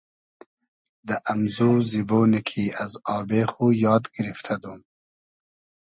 [1.07, 4.79] دۂ امزو زیبۉنی کی از آبې خو یاد گیرفتۂ دوم